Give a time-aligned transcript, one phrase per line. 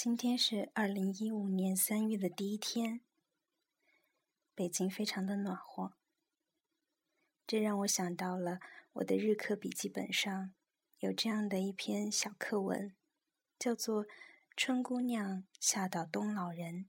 [0.00, 3.00] 今天是二零一五年三月的第一天，
[4.54, 5.92] 北京非常的暖和，
[7.44, 8.60] 这让我想到了
[8.92, 10.54] 我的日课笔记本上
[11.00, 12.94] 有这样的一篇小课文，
[13.58, 14.04] 叫做
[14.56, 16.84] 《春姑娘吓倒冬老人》。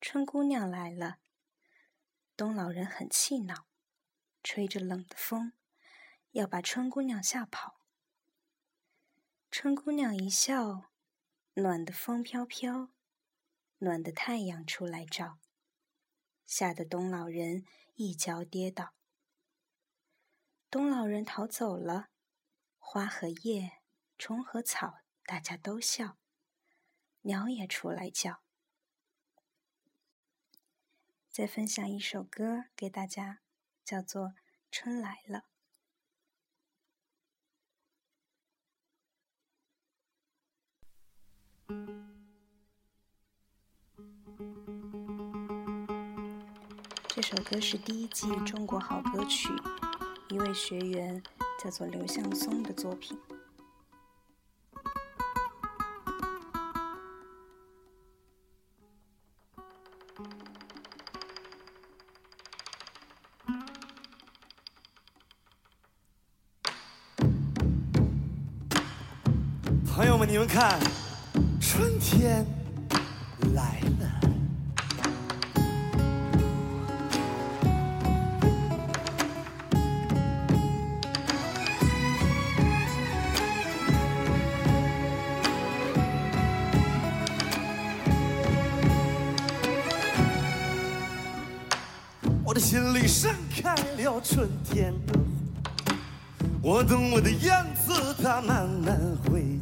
[0.00, 1.18] 春姑娘来了，
[2.34, 3.66] 冬老人很气恼，
[4.42, 5.52] 吹着冷的风，
[6.30, 7.82] 要把春姑娘吓跑。
[9.50, 10.90] 春姑娘一笑。
[11.54, 12.88] 暖的风飘飘，
[13.76, 15.38] 暖的太阳出来照，
[16.46, 18.94] 吓得冬老人一跤跌倒。
[20.70, 22.08] 冬老人逃走了，
[22.78, 23.82] 花和叶、
[24.16, 26.16] 虫和草，大家都笑，
[27.20, 28.42] 鸟也出来叫。
[31.30, 33.42] 再分享一首歌给大家，
[33.84, 34.28] 叫做
[34.70, 35.38] 《春来了》。
[47.14, 49.48] 这首歌是第一季《中国好歌曲》，
[50.34, 51.22] 一位学员
[51.62, 53.16] 叫做刘向松的作品。
[69.94, 70.80] 朋友们，你们看。
[71.74, 72.44] 春天
[73.54, 74.20] 来了，
[92.44, 95.94] 我的心里盛开了春天的花，
[96.60, 99.61] 我等我的燕子它慢慢回。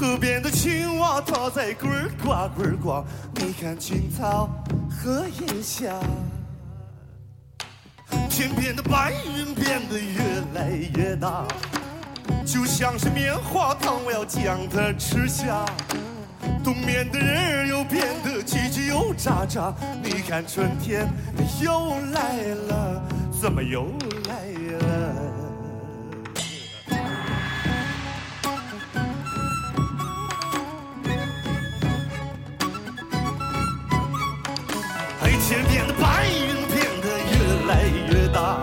[0.00, 1.86] 河边的青蛙，它在呱
[2.24, 3.04] 呱呱呱。
[3.34, 4.48] 你看青草
[4.88, 5.92] 和叶下，
[8.30, 11.46] 天边的白云变得越来越大，
[12.46, 15.66] 就像是棉花糖，我要将它吃下。
[16.64, 19.70] 冬眠的人儿又变得叽叽又喳喳。
[20.02, 21.06] 你看春天
[21.62, 23.02] 又来了，
[23.38, 23.84] 怎么又
[24.26, 24.46] 来
[24.78, 25.09] 了？
[35.64, 37.36] 天的白云变得越
[37.68, 38.62] 来越大，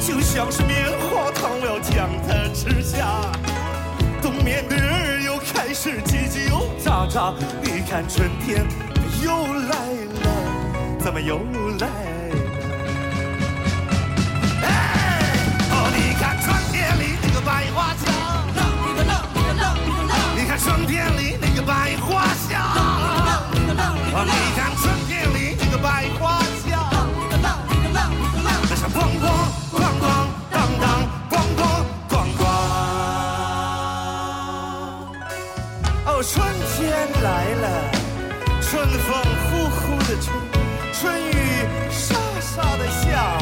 [0.00, 3.30] 就像是棉花糖，我要将它吃下。
[4.22, 7.34] 冬眠的人又开始叽叽又喳喳。
[7.62, 8.66] 你看春天
[9.24, 9.30] 又
[9.68, 9.76] 来
[10.22, 11.38] 了，怎么又
[11.78, 11.88] 来
[37.22, 37.90] 来了，
[38.62, 40.32] 春风呼呼的吹，
[40.94, 41.32] 春雨
[41.90, 43.36] 沙沙的下，